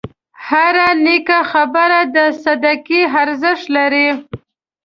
[0.47, 4.09] هره نیکه خبره د صدقې ارزښت لري.